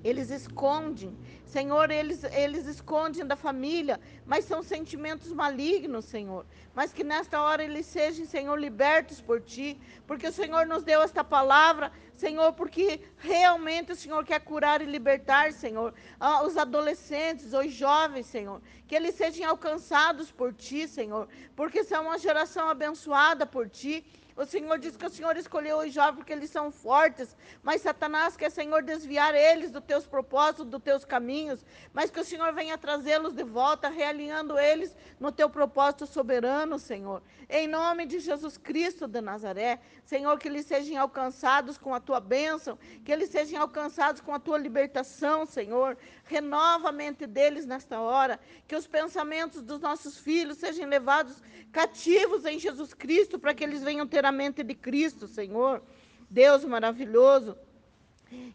Eles 0.03 0.29
escondem, 0.29 1.17
Senhor, 1.45 1.91
eles, 1.91 2.23
eles 2.23 2.65
escondem 2.67 3.25
da 3.25 3.35
família, 3.35 3.99
mas 4.25 4.45
são 4.45 4.63
sentimentos 4.63 5.33
malignos, 5.33 6.05
Senhor. 6.05 6.45
Mas 6.73 6.93
que 6.93 7.03
nesta 7.03 7.41
hora 7.41 7.63
eles 7.63 7.85
sejam, 7.85 8.25
Senhor, 8.25 8.55
libertos 8.57 9.19
por 9.19 9.41
Ti, 9.41 9.77
porque 10.07 10.27
o 10.27 10.31
Senhor 10.31 10.65
nos 10.65 10.83
deu 10.83 11.01
esta 11.01 11.23
palavra, 11.23 11.91
Senhor, 12.13 12.53
porque 12.53 13.01
realmente 13.17 13.91
o 13.91 13.95
Senhor 13.95 14.23
quer 14.23 14.39
curar 14.39 14.81
e 14.81 14.85
libertar, 14.85 15.51
Senhor, 15.51 15.93
os 16.45 16.55
adolescentes, 16.55 17.53
os 17.53 17.71
jovens, 17.73 18.25
Senhor, 18.27 18.61
que 18.87 18.95
eles 18.95 19.15
sejam 19.15 19.49
alcançados 19.49 20.31
por 20.31 20.53
Ti, 20.53 20.87
Senhor, 20.87 21.27
porque 21.55 21.83
são 21.83 22.03
uma 22.03 22.17
geração 22.17 22.69
abençoada 22.69 23.45
por 23.45 23.67
Ti 23.67 24.05
o 24.39 24.45
Senhor 24.45 24.79
diz 24.79 24.95
que 24.95 25.05
o 25.05 25.09
Senhor 25.09 25.35
escolheu 25.35 25.79
os 25.79 25.93
jovens 25.93 26.15
porque 26.15 26.31
eles 26.31 26.49
são 26.49 26.71
fortes, 26.71 27.35
mas 27.61 27.81
Satanás 27.81 28.37
quer, 28.37 28.49
Senhor, 28.49 28.81
desviar 28.81 29.35
eles 29.35 29.69
dos 29.69 29.83
teus 29.83 30.07
propósitos, 30.07 30.65
dos 30.65 30.81
teus 30.81 31.03
caminhos, 31.03 31.65
mas 31.91 32.09
que 32.09 32.21
o 32.21 32.23
Senhor 32.23 32.53
venha 32.53 32.77
trazê-los 32.77 33.33
de 33.33 33.43
volta, 33.43 33.89
realinhando 33.89 34.57
eles 34.57 34.95
no 35.19 35.29
teu 35.29 35.49
propósito 35.49 36.07
soberano, 36.07 36.79
Senhor. 36.79 37.21
Em 37.49 37.67
nome 37.67 38.05
de 38.05 38.19
Jesus 38.19 38.57
Cristo 38.57 39.07
de 39.07 39.19
Nazaré, 39.19 39.79
Senhor, 40.05 40.39
que 40.39 40.47
eles 40.47 40.65
sejam 40.65 41.01
alcançados 41.01 41.77
com 41.77 41.93
a 41.93 41.99
tua 41.99 42.21
bênção, 42.21 42.79
que 43.03 43.11
eles 43.11 43.29
sejam 43.29 43.61
alcançados 43.61 44.21
com 44.21 44.33
a 44.33 44.39
tua 44.39 44.57
libertação, 44.57 45.45
Senhor. 45.45 45.97
Renova 46.23 46.89
a 46.89 46.91
mente 46.93 47.27
deles 47.27 47.65
nesta 47.65 47.99
hora, 47.99 48.39
que 48.67 48.75
os 48.75 48.87
pensamentos 48.87 49.61
dos 49.61 49.81
nossos 49.81 50.17
filhos 50.17 50.59
sejam 50.59 50.87
levados 50.87 51.41
cativos 51.71 52.45
em 52.45 52.57
Jesus 52.57 52.93
Cristo, 52.93 53.37
para 53.37 53.53
que 53.53 53.63
eles 53.63 53.83
venham 53.83 54.07
ter 54.07 54.25
a 54.25 54.28
mente 54.31 54.63
de 54.63 54.75
Cristo, 54.75 55.27
Senhor. 55.27 55.81
Deus 56.29 56.63
maravilhoso. 56.63 57.57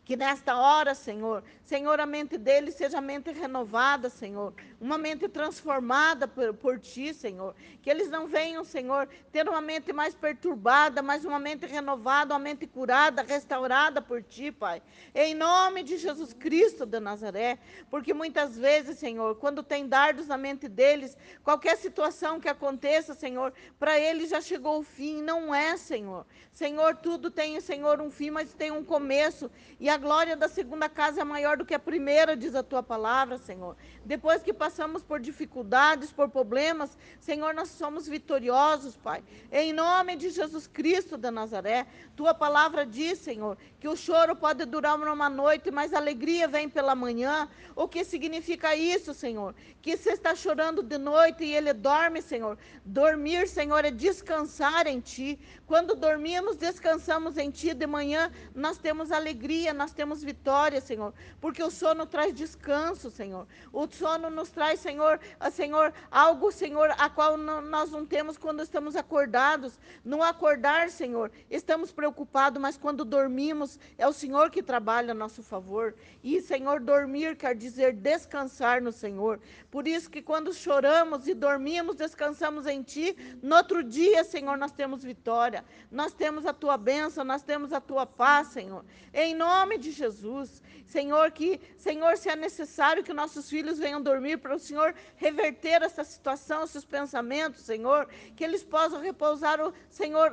Que 0.04 0.16
nesta 0.16 0.56
hora, 0.56 0.94
Senhor, 0.94 1.42
Senhor, 1.64 1.98
a 1.98 2.06
mente 2.06 2.36
deles 2.36 2.74
seja 2.74 3.00
mente 3.00 3.32
renovada, 3.32 4.08
Senhor. 4.08 4.52
Uma 4.80 4.98
mente 4.98 5.28
transformada 5.28 6.28
por, 6.28 6.54
por 6.54 6.78
Ti, 6.78 7.14
Senhor. 7.14 7.54
Que 7.82 7.90
eles 7.90 8.10
não 8.10 8.26
venham, 8.26 8.62
Senhor, 8.64 9.08
ter 9.32 9.48
uma 9.48 9.60
mente 9.60 9.92
mais 9.92 10.14
perturbada, 10.14 11.02
mas 11.02 11.24
uma 11.24 11.38
mente 11.38 11.66
renovada, 11.66 12.34
uma 12.34 12.38
mente 12.38 12.66
curada, 12.66 13.22
restaurada 13.22 14.00
por 14.02 14.22
Ti, 14.22 14.52
Pai. 14.52 14.82
Em 15.14 15.34
nome 15.34 15.82
de 15.82 15.96
Jesus 15.96 16.32
Cristo 16.32 16.84
de 16.86 17.00
Nazaré. 17.00 17.58
Porque 17.90 18.14
muitas 18.14 18.56
vezes, 18.56 18.98
Senhor, 18.98 19.36
quando 19.36 19.62
tem 19.62 19.88
dardos 19.88 20.28
na 20.28 20.36
mente 20.36 20.68
deles, 20.68 21.16
qualquer 21.42 21.76
situação 21.76 22.38
que 22.38 22.48
aconteça, 22.48 23.14
Senhor, 23.14 23.52
para 23.78 23.98
eles 23.98 24.30
já 24.30 24.40
chegou 24.40 24.78
o 24.78 24.84
fim. 24.84 25.22
Não 25.22 25.54
é, 25.54 25.76
Senhor. 25.76 26.26
Senhor, 26.52 26.94
tudo 26.96 27.30
tem, 27.30 27.60
Senhor, 27.60 28.00
um 28.00 28.10
fim, 28.10 28.30
mas 28.30 28.54
tem 28.54 28.70
um 28.70 28.84
começo. 28.84 29.50
E 29.80 29.88
a 29.88 29.96
glória 29.96 30.36
da 30.36 30.48
segunda 30.48 30.88
casa 30.88 31.20
é 31.20 31.24
maior 31.24 31.56
do 31.56 31.64
que 31.64 31.74
a 31.74 31.78
primeira, 31.78 32.36
diz 32.36 32.54
a 32.54 32.62
tua 32.62 32.82
palavra, 32.82 33.38
Senhor. 33.38 33.76
Depois 34.04 34.42
que 34.42 34.52
passamos 34.52 35.02
por 35.02 35.18
dificuldades, 35.20 36.12
por 36.12 36.28
problemas, 36.28 36.96
Senhor, 37.18 37.52
nós 37.54 37.68
somos 37.70 38.06
vitoriosos, 38.06 38.96
Pai. 38.96 39.22
Em 39.50 39.72
nome 39.72 40.16
de 40.16 40.30
Jesus 40.30 40.66
Cristo 40.66 41.16
de 41.16 41.30
Nazaré, 41.30 41.86
tua 42.14 42.32
palavra 42.34 42.86
diz, 42.86 43.18
Senhor, 43.18 43.56
que 43.80 43.88
o 43.88 43.96
choro 43.96 44.36
pode 44.36 44.64
durar 44.64 44.96
uma 44.96 45.28
noite, 45.28 45.70
mas 45.70 45.92
a 45.92 45.98
alegria 45.98 46.46
vem 46.46 46.68
pela 46.68 46.94
manhã. 46.94 47.48
O 47.74 47.88
que 47.88 48.04
significa 48.04 48.76
isso, 48.76 49.12
Senhor? 49.12 49.54
Que 49.82 49.96
você 49.96 50.12
está 50.12 50.34
chorando 50.34 50.82
de 50.82 50.98
noite 50.98 51.44
e 51.44 51.54
ele 51.54 51.72
dorme, 51.72 52.22
Senhor. 52.22 52.56
Dormir, 52.84 53.48
Senhor, 53.48 53.84
é 53.84 53.90
descansar 53.90 54.86
em 54.86 55.00
ti. 55.00 55.38
Quando 55.66 55.94
dormimos, 55.94 56.56
descansamos 56.56 57.36
em 57.36 57.50
ti. 57.50 57.74
De 57.74 57.86
manhã, 57.86 58.30
nós 58.54 58.78
temos 58.78 59.10
alegria, 59.10 59.53
nós 59.72 59.92
temos 59.92 60.22
vitória, 60.22 60.80
Senhor. 60.80 61.12
Porque 61.40 61.62
o 61.62 61.70
sono 61.70 62.06
traz 62.06 62.34
descanso, 62.34 63.10
Senhor. 63.10 63.46
O 63.72 63.86
sono 63.88 64.30
nos 64.30 64.50
traz, 64.50 64.80
Senhor, 64.80 65.20
a 65.38 65.50
Senhor, 65.50 65.92
algo, 66.10 66.50
Senhor, 66.50 66.90
a 66.98 67.08
qual 67.08 67.36
não, 67.36 67.60
nós 67.60 67.90
não 67.90 68.04
temos 68.04 68.36
quando 68.36 68.62
estamos 68.62 68.96
acordados. 68.96 69.78
No 70.04 70.22
acordar, 70.22 70.90
Senhor, 70.90 71.30
estamos 71.50 71.92
preocupados, 71.92 72.60
mas 72.60 72.76
quando 72.76 73.04
dormimos, 73.04 73.78
é 73.96 74.06
o 74.06 74.12
Senhor 74.12 74.50
que 74.50 74.62
trabalha 74.62 75.12
a 75.12 75.14
nosso 75.14 75.42
favor. 75.42 75.94
E, 76.22 76.40
Senhor, 76.40 76.80
dormir 76.80 77.36
quer 77.36 77.54
dizer 77.54 77.92
descansar 77.92 78.80
no 78.82 78.92
Senhor. 78.92 79.40
Por 79.70 79.86
isso 79.86 80.10
que 80.10 80.22
quando 80.22 80.52
choramos 80.52 81.26
e 81.28 81.34
dormimos, 81.34 81.96
descansamos 81.96 82.66
em 82.66 82.82
Ti, 82.82 83.16
no 83.42 83.56
outro 83.56 83.82
dia, 83.82 84.24
Senhor, 84.24 84.56
nós 84.56 84.72
temos 84.72 85.02
vitória. 85.02 85.64
Nós 85.90 86.12
temos 86.12 86.46
a 86.46 86.52
Tua 86.52 86.76
bênção, 86.76 87.24
nós 87.24 87.42
temos 87.42 87.72
a 87.72 87.80
Tua 87.80 88.06
paz, 88.06 88.48
Senhor. 88.48 88.84
Em 89.12 89.34
nome 89.44 89.74
de 89.84 89.90
Jesus. 89.90 90.62
Senhor, 90.86 91.30
que, 91.38 91.60
Senhor, 91.76 92.16
se 92.16 92.28
é 92.28 92.36
necessário 92.36 93.04
que 93.06 93.12
nossos 93.12 93.48
filhos 93.48 93.78
venham 93.78 94.00
dormir 94.10 94.36
para 94.38 94.54
o 94.54 94.58
Senhor 94.58 94.94
reverter 95.16 95.82
essa 95.82 96.04
situação, 96.04 96.62
esses 96.62 96.84
pensamentos, 96.84 97.62
Senhor, 97.62 98.08
que 98.36 98.44
eles 98.44 98.62
possam 98.62 99.00
repousar, 99.00 99.60
o 99.60 99.72
Senhor, 99.90 100.28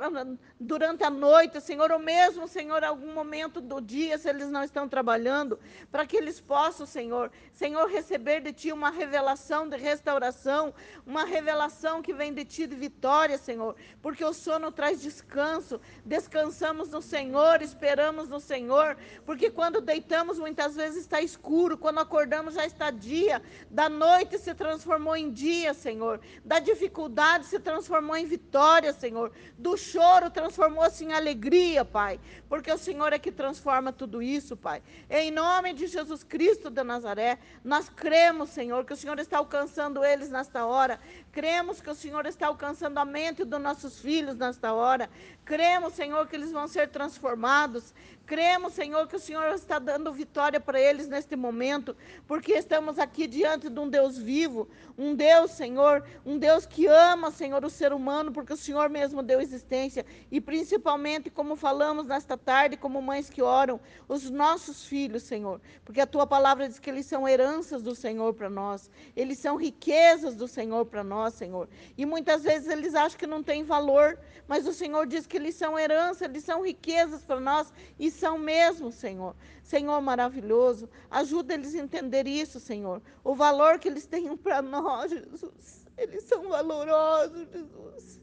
durante 0.62 1.04
a 1.04 1.10
noite, 1.10 1.60
Senhor, 1.60 1.90
ou 1.90 1.98
mesmo, 1.98 2.46
Senhor, 2.48 2.82
algum 2.84 3.12
momento 3.12 3.60
do 3.60 3.80
dia, 3.80 4.16
se 4.16 4.28
eles 4.28 4.48
não 4.48 4.62
estão 4.62 4.88
trabalhando, 4.88 5.58
para 5.90 6.06
que 6.06 6.16
eles 6.16 6.40
possam, 6.40 6.86
Senhor, 6.86 7.30
Senhor, 7.52 7.86
receber 7.88 8.40
de 8.40 8.52
Ti 8.52 8.72
uma 8.72 8.90
revelação 8.90 9.68
de 9.68 9.76
restauração, 9.76 10.72
uma 11.06 11.24
revelação 11.24 12.00
que 12.00 12.12
vem 12.14 12.32
de 12.32 12.44
Ti 12.44 12.66
de 12.66 12.76
vitória, 12.76 13.36
Senhor, 13.36 13.76
porque 14.00 14.24
o 14.24 14.32
sono 14.32 14.72
traz 14.72 15.02
descanso, 15.02 15.80
descansamos 16.04 16.88
no 16.88 17.02
Senhor, 17.02 17.60
esperamos 17.60 18.28
no 18.28 18.40
Senhor, 18.40 18.96
porque 19.26 19.50
quando 19.50 19.80
deitamos 19.80 20.38
muitas 20.38 20.76
vezes 20.76 21.02
está 21.02 21.20
escuro, 21.20 21.76
quando 21.76 21.98
acordamos 21.98 22.54
já 22.54 22.64
está 22.64 22.90
dia, 22.90 23.42
da 23.70 23.88
noite 23.88 24.38
se 24.38 24.54
transformou 24.54 25.16
em 25.16 25.30
dia, 25.30 25.74
Senhor, 25.74 26.20
da 26.44 26.58
dificuldade 26.58 27.46
se 27.46 27.58
transformou 27.58 28.16
em 28.16 28.26
vitória, 28.26 28.92
Senhor, 28.92 29.32
do 29.58 29.76
choro 29.76 30.30
transformou-se 30.52 31.02
em 31.02 31.12
alegria, 31.14 31.82
Pai, 31.82 32.20
porque 32.46 32.70
o 32.70 32.76
Senhor 32.76 33.10
é 33.14 33.18
que 33.18 33.32
transforma 33.32 33.90
tudo 33.90 34.20
isso, 34.20 34.54
Pai. 34.54 34.82
Em 35.08 35.30
nome 35.30 35.72
de 35.72 35.86
Jesus 35.86 36.22
Cristo 36.22 36.68
de 36.68 36.84
Nazaré, 36.84 37.38
nós 37.64 37.88
cremos, 37.88 38.50
Senhor, 38.50 38.84
que 38.84 38.92
o 38.92 38.96
Senhor 38.96 39.18
está 39.18 39.38
alcançando 39.38 40.04
eles 40.04 40.28
nesta 40.28 40.66
hora, 40.66 41.00
cremos 41.32 41.80
que 41.80 41.88
o 41.88 41.94
Senhor 41.94 42.26
está 42.26 42.48
alcançando 42.48 42.98
a 42.98 43.04
mente 43.04 43.44
dos 43.44 43.60
nossos 43.60 43.98
filhos 43.98 44.36
nesta 44.36 44.74
hora, 44.74 45.08
cremos, 45.42 45.94
Senhor, 45.94 46.26
que 46.26 46.36
eles 46.36 46.52
vão 46.52 46.68
ser 46.68 46.90
transformados, 46.90 47.94
Cremos, 48.26 48.72
Senhor, 48.72 49.06
que 49.08 49.16
o 49.16 49.20
Senhor 49.20 49.52
está 49.52 49.78
dando 49.78 50.12
vitória 50.12 50.60
para 50.60 50.80
eles 50.80 51.08
neste 51.08 51.34
momento, 51.34 51.96
porque 52.26 52.52
estamos 52.52 52.98
aqui 52.98 53.26
diante 53.26 53.68
de 53.68 53.78
um 53.78 53.88
Deus 53.88 54.16
vivo, 54.16 54.68
um 54.96 55.14
Deus, 55.14 55.50
Senhor, 55.50 56.04
um 56.24 56.38
Deus 56.38 56.64
que 56.64 56.86
ama, 56.86 57.30
Senhor, 57.30 57.64
o 57.64 57.70
ser 57.70 57.92
humano, 57.92 58.32
porque 58.32 58.52
o 58.52 58.56
Senhor 58.56 58.88
mesmo 58.88 59.22
deu 59.22 59.40
existência, 59.40 60.06
e 60.30 60.40
principalmente, 60.42 61.30
como 61.30 61.56
falamos 61.56 62.06
nesta 62.06 62.36
tarde, 62.36 62.76
como 62.76 63.00
mães 63.00 63.30
que 63.30 63.40
oram, 63.40 63.80
os 64.08 64.28
nossos 64.28 64.84
filhos, 64.84 65.22
Senhor, 65.22 65.60
porque 65.84 66.00
a 66.00 66.06
tua 66.06 66.26
palavra 66.26 66.68
diz 66.68 66.78
que 66.78 66.90
eles 66.90 67.06
são 67.06 67.26
heranças 67.26 67.82
do 67.82 67.94
Senhor 67.94 68.34
para 68.34 68.50
nós, 68.50 68.90
eles 69.16 69.38
são 69.38 69.56
riquezas 69.56 70.34
do 70.34 70.48
Senhor 70.48 70.84
para 70.84 71.04
nós, 71.04 71.34
Senhor, 71.34 71.68
e 71.96 72.04
muitas 72.04 72.42
vezes 72.42 72.68
eles 72.68 72.94
acham 72.94 73.18
que 73.18 73.26
não 73.26 73.42
tem 73.42 73.62
valor, 73.62 74.18
mas 74.46 74.66
o 74.66 74.72
Senhor 74.72 75.06
diz 75.06 75.26
que 75.26 75.36
eles 75.36 75.54
são 75.54 75.78
herança, 75.78 76.24
eles 76.24 76.44
são 76.44 76.62
riquezas 76.62 77.22
para 77.22 77.40
nós, 77.40 77.72
e 77.98 78.10
são 78.10 78.36
mesmo, 78.36 78.90
Senhor. 78.90 79.34
Senhor 79.62 80.00
maravilhoso, 80.02 80.88
ajuda 81.10 81.54
eles 81.54 81.74
a 81.74 81.78
entender 81.78 82.26
isso, 82.26 82.58
Senhor. 82.58 83.00
O 83.24 83.34
valor 83.34 83.78
que 83.78 83.88
eles 83.88 84.06
têm 84.06 84.36
para 84.36 84.60
nós, 84.60 85.10
Jesus. 85.10 85.86
Eles 85.96 86.24
são 86.24 86.48
valorosos, 86.48 87.48
Jesus. 87.50 88.21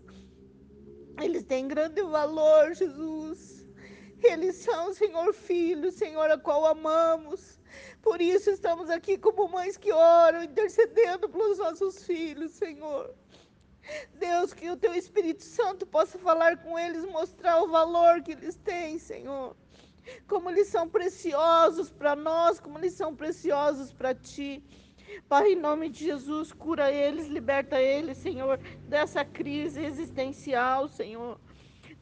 Eles 1.21 1.43
têm 1.43 1.67
grande 1.67 2.01
valor, 2.01 2.73
Jesus. 2.73 3.67
Eles 4.23 4.55
são, 4.57 4.93
Senhor, 4.93 5.33
filhos, 5.33 5.95
Senhor, 5.95 6.29
a 6.29 6.37
qual 6.37 6.65
amamos. 6.65 7.59
Por 8.01 8.21
isso 8.21 8.49
estamos 8.49 8.89
aqui 8.89 9.17
como 9.17 9.47
mães 9.47 9.77
que 9.77 9.91
oram, 9.91 10.43
intercedendo 10.43 11.29
pelos 11.29 11.57
nossos 11.57 12.03
filhos, 12.03 12.51
Senhor. 12.51 13.13
Deus, 14.13 14.53
que 14.53 14.69
o 14.69 14.77
teu 14.77 14.93
Espírito 14.93 15.43
Santo 15.43 15.85
possa 15.85 16.19
falar 16.19 16.57
com 16.63 16.77
eles, 16.77 17.05
mostrar 17.05 17.61
o 17.61 17.69
valor 17.69 18.21
que 18.21 18.33
eles 18.33 18.55
têm, 18.55 18.99
Senhor 18.99 19.55
como 20.27 20.49
eles 20.49 20.67
são 20.67 20.87
preciosos 20.87 21.91
para 21.91 22.15
nós, 22.15 22.59
como 22.59 22.77
eles 22.77 22.93
são 22.93 23.15
preciosos 23.15 23.93
para 23.93 24.13
ti. 24.15 24.63
Pai, 25.27 25.53
em 25.53 25.55
nome 25.55 25.89
de 25.89 26.05
Jesus, 26.05 26.51
cura 26.51 26.91
eles, 26.91 27.27
liberta 27.27 27.81
eles, 27.81 28.17
Senhor, 28.17 28.59
dessa 28.87 29.23
crise 29.25 29.83
existencial, 29.83 30.87
Senhor. 30.87 31.39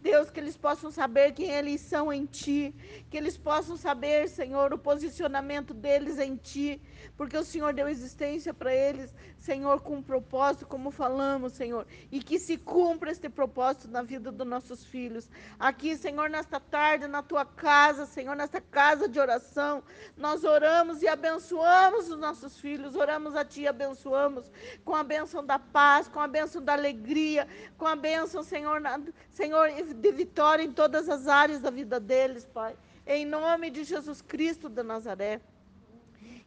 Deus, 0.08 0.30
que 0.30 0.40
eles 0.40 0.56
possam 0.56 0.90
saber 0.90 1.34
quem 1.34 1.50
eles 1.52 1.82
são 1.82 2.14
em 2.14 2.26
Ti, 2.26 2.74
que 3.10 3.18
eles 3.18 3.38
possam 3.38 3.76
saber, 3.76 4.30
Senhor, 4.30 4.74
o 4.74 4.78
posicionamento 4.78 5.74
deles 5.74 6.18
em 6.18 6.38
Ti, 6.38 6.82
porque 7.18 7.38
o 7.38 7.44
Senhor 7.44 7.74
deu 7.74 7.90
existência 7.90 8.54
para 8.54 8.74
eles, 8.74 9.14
Senhor, 9.38 9.82
com 9.82 9.96
um 9.98 10.02
propósito, 10.02 10.66
como 10.66 10.92
falamos, 10.92 11.54
Senhor, 11.54 11.86
e 12.10 12.24
que 12.24 12.40
se 12.40 12.58
cumpra 12.58 13.12
este 13.12 13.28
propósito 13.28 13.90
na 13.90 14.02
vida 14.02 14.32
dos 14.32 14.48
nossos 14.48 14.86
filhos. 14.86 15.30
Aqui, 15.60 15.98
Senhor, 15.98 16.30
nesta 16.30 16.60
tarde, 16.60 17.06
na 17.08 17.22
tua 17.22 17.44
casa, 17.44 18.06
Senhor, 18.06 18.36
nesta 18.36 18.62
casa 18.62 19.10
de 19.10 19.20
oração, 19.20 19.84
nós 20.16 20.46
oramos 20.46 21.02
e 21.02 21.08
abençoamos 21.08 22.10
os 22.10 22.18
nossos 22.18 22.58
filhos, 22.60 22.96
oramos 22.96 23.36
a 23.36 23.44
Ti, 23.44 23.68
abençoamos 23.68 24.46
com 24.86 24.96
a 24.96 25.04
bênção 25.04 25.46
da 25.46 25.60
paz, 25.60 26.08
com 26.08 26.22
a 26.22 26.28
bênção 26.28 26.62
da 26.64 26.74
alegria, 26.74 27.46
com 27.78 27.86
a 27.86 27.96
bênção, 27.96 28.42
Senhor, 28.42 28.80
na, 28.80 29.00
Senhor, 29.32 29.70
de 29.98 30.12
vitória 30.12 30.64
em 30.64 30.72
todas 30.72 31.10
as 31.10 31.28
áreas 31.28 31.60
da 31.60 31.70
vida 31.70 32.00
deles, 32.00 32.46
Pai. 32.46 32.76
Em 33.06 33.26
nome 33.26 33.70
de 33.70 33.84
Jesus 33.84 34.22
Cristo 34.22 34.70
de 34.70 34.84
Nazaré. 34.84 35.42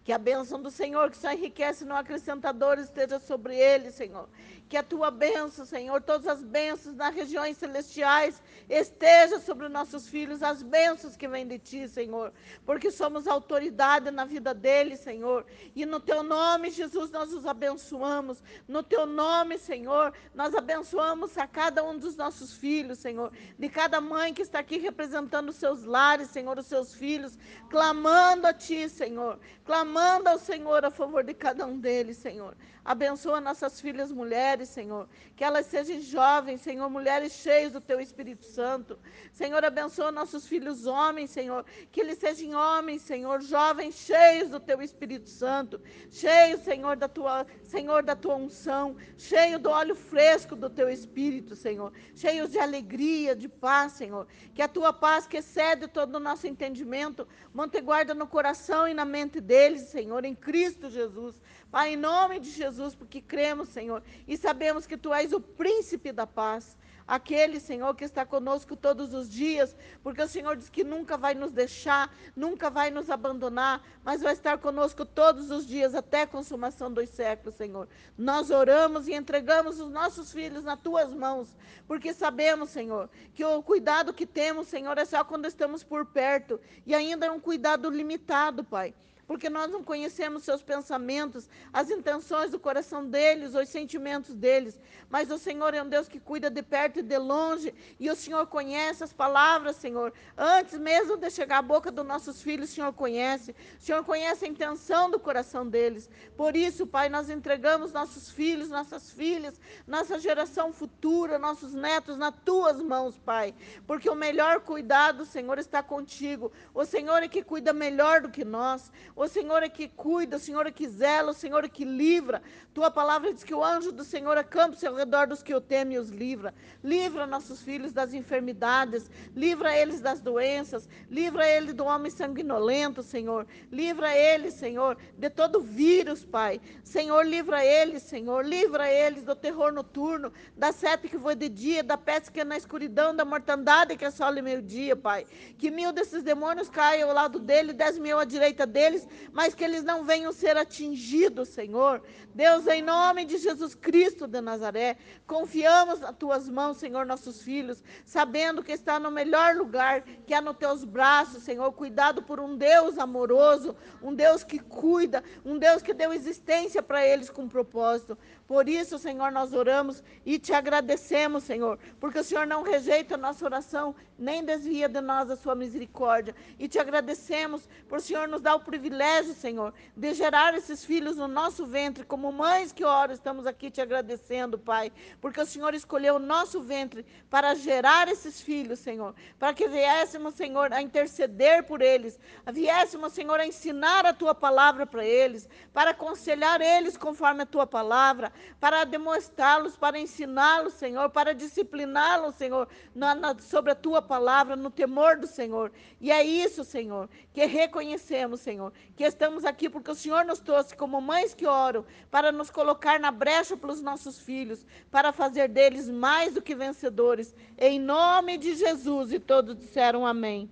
Que 0.05 0.13
a 0.13 0.19
bênção 0.19 0.61
do 0.63 0.71
Senhor, 0.71 1.11
que 1.11 1.17
só 1.17 1.33
enriquece 1.33 1.85
no 1.85 1.95
acrescentador, 1.95 2.79
esteja 2.79 3.19
sobre 3.19 3.55
ele, 3.57 3.91
Senhor. 3.91 4.29
Que 4.71 4.77
a 4.77 4.85
tua 4.85 5.11
bênção, 5.11 5.67
Senhor, 5.67 6.01
todas 6.01 6.29
as 6.29 6.45
bênçãos 6.45 6.95
nas 6.95 7.13
regiões 7.13 7.57
celestiais, 7.57 8.41
esteja 8.69 9.41
sobre 9.41 9.67
os 9.67 9.73
nossos 9.73 10.09
filhos, 10.09 10.45
as 10.45 10.63
bênçãos 10.63 11.17
que 11.17 11.27
vêm 11.27 11.45
de 11.45 11.59
ti, 11.59 11.89
Senhor. 11.89 12.33
Porque 12.65 12.89
somos 12.89 13.27
autoridade 13.27 14.13
na 14.13 14.25
vida 14.25 14.55
deles, 14.55 15.01
Senhor. 15.01 15.45
E 15.75 15.85
no 15.85 15.99
teu 15.99 16.23
nome, 16.23 16.71
Jesus, 16.71 17.11
nós 17.11 17.33
os 17.33 17.47
abençoamos. 17.47 18.45
No 18.69 18.81
teu 18.81 19.07
nome, 19.07 19.59
Senhor, 19.59 20.15
nós 20.33 20.55
abençoamos 20.55 21.37
a 21.37 21.49
cada 21.49 21.83
um 21.83 21.99
dos 21.99 22.15
nossos 22.15 22.53
filhos, 22.53 23.01
Senhor. 23.01 23.33
De 23.59 23.69
cada 23.69 24.01
mãe 24.01 24.33
que 24.33 24.43
está 24.43 24.61
aqui 24.61 24.79
representando 24.79 25.49
os 25.49 25.57
seus 25.57 25.83
lares, 25.83 26.31
Senhor, 26.31 26.57
os 26.57 26.67
seus 26.67 26.95
filhos, 26.95 27.37
clamando 27.69 28.47
a 28.47 28.55
ti, 28.55 28.89
Senhor. 28.89 29.37
Clamando 29.65 30.29
ao 30.29 30.39
Senhor 30.39 30.85
a 30.85 30.93
favor 30.93 31.25
de 31.25 31.35
cada 31.35 31.67
um 31.67 31.77
deles, 31.77 32.19
Senhor. 32.19 32.57
Abençoa 32.85 33.41
nossas 33.41 33.81
filhas 33.81 34.11
mulheres, 34.11 34.60
Senhor. 34.69 35.09
Que 35.35 35.43
elas 35.43 35.67
sejam 35.67 36.01
jovens, 36.01 36.61
Senhor, 36.61 36.89
mulheres 36.89 37.33
cheias 37.33 37.73
do 37.73 37.81
Teu 37.81 38.01
Espírito 38.01 38.45
Santo. 38.45 38.99
Senhor, 39.33 39.65
abençoa 39.65 40.13
nossos 40.13 40.47
filhos 40.47 40.87
homens, 40.87 41.31
Senhor. 41.31 41.65
Que 41.91 42.01
eles 42.01 42.19
sejam 42.19 42.53
homens, 42.53 43.03
Senhor, 43.03 43.43
jovens 43.43 43.97
cheios 43.97 44.51
do 44.51 44.61
Teu 44.61 44.81
Espírito 44.81 45.29
Santo. 45.29 45.81
Cheios, 46.11 46.61
Senhor, 46.61 46.97
da 46.97 47.09
Tua, 47.09 47.47
Senhor, 47.65 48.03
da 48.05 48.15
Tua 48.15 48.37
unção. 48.37 48.97
Cheios 49.19 49.61
do 49.61 49.71
óleo 49.71 49.97
fresco 49.97 50.55
do 50.55 50.71
Teu 50.71 50.89
Espírito, 50.89 51.57
Senhor. 51.57 51.93
Cheios 52.15 52.51
de 52.51 52.59
alegria, 52.59 53.35
de 53.35 53.49
paz, 53.49 53.93
Senhor. 53.93 54.29
Que 54.55 54.63
a 54.63 54.69
Tua 54.69 54.93
paz, 54.93 55.27
que 55.27 55.39
excede 55.39 55.89
todo 55.89 56.15
o 56.15 56.21
nosso 56.21 56.47
entendimento, 56.47 57.27
mantenha 57.53 57.81
guarda 57.81 58.15
no 58.15 58.27
coração 58.27 58.87
e 58.87 58.95
na 58.95 59.05
mente 59.05 59.41
deles, 59.41 59.83
Senhor, 59.89 60.25
em 60.25 60.35
Cristo 60.35 60.91
Jesus. 60.91 61.41
Pai, 61.71 61.95
em 61.95 61.97
nome 61.97 62.41
de 62.41 62.51
Jesus, 62.51 62.95
porque 62.95 63.21
cremos, 63.21 63.69
Senhor, 63.69 64.03
e 64.27 64.37
sabemos 64.37 64.50
que 64.87 64.97
Tu 64.97 65.13
és 65.13 65.33
o 65.33 65.41
príncipe 65.41 66.13
da 66.13 66.27
paz. 66.27 66.77
Aquele, 67.11 67.59
Senhor, 67.59 67.93
que 67.97 68.05
está 68.05 68.25
conosco 68.25 68.77
todos 68.77 69.13
os 69.13 69.29
dias, 69.29 69.75
porque 70.01 70.23
o 70.23 70.29
Senhor 70.29 70.57
diz 70.57 70.69
que 70.69 70.85
nunca 70.85 71.17
vai 71.17 71.35
nos 71.35 71.51
deixar, 71.51 72.15
nunca 72.37 72.71
vai 72.71 72.89
nos 72.89 73.11
abandonar, 73.11 73.83
mas 74.05 74.23
vai 74.23 74.33
estar 74.33 74.59
conosco 74.59 75.05
todos 75.05 75.51
os 75.51 75.67
dias, 75.67 75.93
até 75.93 76.23
a 76.23 76.27
consumação 76.29 76.89
dos 76.93 77.09
séculos, 77.09 77.57
Senhor. 77.57 77.89
Nós 78.17 78.53
oramos 78.53 79.09
e 79.09 79.13
entregamos 79.13 79.81
os 79.81 79.91
nossos 79.91 80.33
filhos 80.33 80.63
nas 80.63 80.81
tuas 80.81 81.13
mãos, 81.13 81.57
porque 81.85 82.15
sabemos, 82.15 82.71
Senhor, 82.71 83.11
que 83.35 83.45
o 83.45 83.61
cuidado 83.61 84.15
que 84.15 84.25
temos, 84.25 84.69
Senhor, 84.69 84.97
é 84.97 85.05
só 85.05 85.25
quando 85.25 85.47
estamos 85.47 85.83
por 85.83 86.07
perto, 86.07 86.61
e 86.87 86.95
ainda 86.95 87.27
é 87.27 87.31
um 87.33 87.41
cuidado 87.41 87.91
limitado, 87.91 88.63
Pai 88.63 88.95
porque 89.31 89.49
nós 89.49 89.71
não 89.71 89.85
conhecemos 89.85 90.43
seus 90.43 90.61
pensamentos, 90.61 91.49
as 91.73 91.89
intenções 91.89 92.51
do 92.51 92.59
coração 92.59 93.07
deles, 93.07 93.55
os 93.55 93.69
sentimentos 93.69 94.35
deles. 94.35 94.77
Mas 95.09 95.31
o 95.31 95.39
Senhor 95.39 95.73
é 95.73 95.81
um 95.81 95.89
Deus 95.89 96.09
que 96.09 96.19
cuida 96.19 96.51
de 96.51 96.61
perto 96.65 96.99
e 96.99 97.03
de 97.03 97.17
longe, 97.17 97.73
e 98.01 98.11
o 98.11 98.17
Senhor 98.17 98.49
conhece 98.49 99.05
as 99.05 99.13
palavras, 99.13 99.77
Senhor. 99.77 100.13
Antes 100.37 100.77
mesmo 100.77 101.17
de 101.17 101.31
chegar 101.31 101.59
à 101.59 101.63
boca 101.63 101.93
dos 101.93 102.05
nossos 102.05 102.43
filhos, 102.43 102.71
o 102.71 102.73
Senhor 102.73 102.93
conhece. 102.93 103.55
O 103.79 103.81
Senhor 103.81 104.03
conhece 104.03 104.47
a 104.47 104.49
intenção 104.49 105.09
do 105.09 105.21
coração 105.21 105.65
deles. 105.65 106.11
Por 106.37 106.57
isso, 106.57 106.85
Pai, 106.85 107.09
nós 107.09 107.31
entregamos 107.31 107.93
nossos 107.93 108.33
filhos, 108.33 108.69
nossas 108.69 109.13
filhas, 109.13 109.61
nossa 109.87 110.19
geração 110.19 110.73
futura, 110.73 111.39
nossos 111.39 111.73
netos 111.73 112.17
nas 112.17 112.35
tuas 112.45 112.83
mãos, 112.83 113.17
Pai. 113.17 113.55
Porque 113.87 114.11
o 114.11 114.15
melhor 114.17 114.59
cuidado, 114.59 115.25
Senhor, 115.25 115.57
está 115.61 115.85
contigo. 115.85 116.51
O 116.75 116.85
Senhor 116.85 117.23
é 117.23 117.29
que 117.29 117.45
cuida 117.45 117.73
melhor 117.73 118.23
do 118.23 118.29
que 118.29 118.45
nós. 118.45 118.91
O 119.21 119.29
Senhor 119.29 119.63
é 119.63 119.69
que 119.69 119.87
cuida, 119.87 120.39
o 120.39 120.41
Senhor 120.41 120.67
é 120.67 120.71
que 120.71 120.89
zela, 120.89 121.33
o 121.33 121.35
Senhor 121.35 121.63
é 121.63 121.69
que 121.69 121.85
livra. 121.85 122.41
Tua 122.73 122.91
palavra 122.91 123.35
diz 123.35 123.45
que 123.45 123.53
o 123.53 123.63
anjo 123.63 123.93
do 123.93 124.03
Senhor 124.03 124.39
acampa-se 124.39 124.87
ao 124.87 124.95
redor 124.95 125.27
dos 125.27 125.43
que 125.43 125.55
o 125.55 125.61
temem 125.61 125.97
e 125.97 125.99
os 125.99 126.09
livra. 126.09 126.55
Livra 126.83 127.27
nossos 127.27 127.61
filhos 127.61 127.93
das 127.93 128.15
enfermidades, 128.15 129.11
livra 129.37 129.77
eles 129.77 130.01
das 130.01 130.21
doenças, 130.21 130.89
livra 131.11 131.47
eles 131.47 131.75
do 131.75 131.85
homem 131.85 132.11
sanguinolento, 132.11 133.03
Senhor. 133.03 133.47
Livra 133.71 134.17
eles, 134.17 134.55
Senhor, 134.55 134.97
de 135.19 135.29
todo 135.29 135.61
vírus, 135.61 136.25
Pai. 136.25 136.59
Senhor, 136.83 137.23
livra 137.27 137.63
eles, 137.63 138.03
Senhor. 138.05 138.43
Livra 138.43 138.91
eles 138.91 139.23
do 139.23 139.37
terror 139.37 139.71
noturno, 139.71 140.33
da 140.57 140.73
sete 140.73 141.11
que 141.11 141.19
foi 141.19 141.35
de 141.35 141.51
dia, 141.51 141.85
da 141.85 141.99
peste 141.99 142.33
que 142.33 142.41
é 142.41 142.45
na 142.45 142.57
escuridão, 142.57 143.15
da 143.15 143.27
mortandade 143.27 143.99
que 143.99 144.11
só 144.11 144.33
meio-dia, 144.33 144.97
Pai. 144.97 145.27
Que 145.59 145.71
mil 145.71 145.93
desses 145.93 146.23
demônios 146.23 146.71
caiam 146.71 147.11
ao 147.11 147.15
lado 147.15 147.39
dele, 147.39 147.75
dez 147.75 147.99
mil 147.99 148.19
à 148.19 148.25
direita 148.25 148.67
deles, 148.67 149.10
mas 149.33 149.55
que 149.55 149.65
eles 149.65 149.83
não 149.83 150.05
venham 150.05 150.33
ser 150.33 150.57
atingidos, 150.57 151.49
Senhor. 151.49 152.03
Deus, 152.35 152.67
em 152.67 152.83
nome 152.83 153.25
de 153.25 153.39
Jesus 153.39 153.75
Cristo 153.75 154.27
de 154.27 154.41
Nazaré, 154.41 154.97
confiamos 155.27 156.01
nas 156.01 156.17
tuas 156.17 156.49
mãos, 156.49 156.77
Senhor, 156.77 157.05
nossos 157.05 157.43
filhos, 157.43 157.83
sabendo 158.05 158.63
que 158.63 158.73
está 158.73 158.99
no 158.99 159.11
melhor 159.11 159.57
lugar, 159.57 160.03
que 160.27 160.35
é 160.35 160.41
nos 160.41 160.57
teus 160.57 160.85
braços, 160.85 161.43
Senhor, 161.43 161.73
cuidado 161.73 162.23
por 162.23 162.41
um 162.41 162.57
Deus 162.57 162.99
amoroso, 162.99 163.75
um 164.03 164.15
Deus 164.15 164.45
que 164.45 164.59
cuida, 164.59 165.23
um 165.45 165.59
Deus 165.59 165.83
que 165.83 165.95
deu 165.95 166.13
existência 166.13 166.83
para 166.83 167.07
eles 167.07 167.31
com 167.31 167.49
propósito. 167.49 168.17
Por 168.51 168.69
isso, 168.69 168.99
Senhor, 168.99 169.31
nós 169.31 169.53
oramos 169.53 170.03
e 170.27 170.37
te 170.37 170.53
agradecemos, 170.53 171.45
Senhor, 171.45 171.79
porque 172.01 172.19
o 172.19 172.25
Senhor 172.25 172.49
não 172.49 172.65
rejeita 172.65 173.15
a 173.15 173.17
nossa 173.17 173.45
oração, 173.45 173.95
nem 174.19 174.45
desvia 174.45 174.89
de 174.89 175.01
nós 175.01 175.31
a 175.31 175.37
sua 175.37 175.55
misericórdia. 175.55 176.35
E 176.59 176.67
te 176.67 176.77
agradecemos 176.77 177.69
por 177.89 177.99
o 177.99 178.03
Senhor 178.03 178.27
nos 178.27 178.41
dar 178.41 178.57
o 178.57 178.65
privilégio, 178.65 179.35
Senhor, 179.35 179.73
de 179.97 180.15
gerar 180.15 180.53
esses 180.55 180.85
filhos 180.85 181.17
no 181.17 181.29
nosso 181.29 181.65
ventre, 181.65 182.03
como 182.05 182.33
mães 182.33 182.73
que 182.73 182.85
oram, 182.85 183.15
estamos 183.15 183.47
aqui 183.47 183.71
te 183.71 183.81
agradecendo, 183.81 184.59
Pai, 184.59 184.91
porque 185.21 185.41
o 185.41 185.47
Senhor 185.47 185.73
escolheu 185.73 186.17
o 186.17 186.19
nosso 186.19 186.61
ventre 186.61 187.07
para 187.31 187.55
gerar 187.55 188.09
esses 188.09 188.41
filhos, 188.41 188.81
Senhor, 188.81 189.15
para 189.39 189.55
que 189.55 189.69
viéssemos, 189.69 190.35
Senhor, 190.35 190.73
a 190.73 190.83
interceder 190.83 191.63
por 191.63 191.83
eles, 191.83 192.19
viéssemos, 192.53 193.13
Senhor, 193.13 193.39
a 193.39 193.47
ensinar 193.47 194.05
a 194.05 194.13
tua 194.13 194.35
palavra 194.35 194.85
para 194.87 195.05
eles, 195.05 195.49
para 195.73 195.93
aconselhar 195.93 196.61
eles 196.61 196.97
conforme 196.97 197.45
a 197.45 197.47
tua 197.47 197.65
palavra, 197.65 198.33
para 198.59 198.85
demonstrá-los, 198.85 199.77
para 199.77 199.99
ensiná-los, 199.99 200.75
Senhor, 200.75 201.11
para 201.11 201.35
discipliná-los, 201.35 202.35
Senhor, 202.35 202.69
na, 202.95 203.15
na, 203.15 203.37
sobre 203.39 203.73
a 203.73 203.75
tua 203.75 204.03
palavra, 204.03 204.57
no 204.57 204.71
temor 204.71 205.17
do 205.17 205.27
Senhor. 205.27 205.73
E 206.01 206.11
é 206.11 206.25
isso, 206.25 206.65
Senhor, 206.65 207.09
que 207.33 207.45
reconhecemos, 207.47 208.41
Senhor, 208.41 208.73
que 208.97 209.05
estamos 209.05 209.45
aqui 209.45 209.69
porque 209.69 209.91
o 209.91 209.95
Senhor 209.95 210.25
nos 210.25 210.41
trouxe 210.41 210.77
como 210.77 211.01
mães 211.01 211.35
que 211.35 211.47
oram 211.47 211.85
para 212.11 212.31
nos 212.31 212.51
colocar 212.51 212.99
na 213.01 213.11
brecha 213.11 213.57
pelos 213.57 213.81
nossos 213.81 214.19
filhos, 214.19 214.67
para 214.91 215.13
fazer 215.13 215.49
deles 215.49 215.89
mais 215.89 216.35
do 216.35 216.43
que 216.43 216.55
vencedores. 216.55 217.35
Em 217.59 217.79
nome 217.79 218.37
de 218.37 218.55
Jesus. 218.55 219.13
E 219.13 219.19
todos 219.19 219.57
disseram 219.57 220.07
amém. 220.07 220.51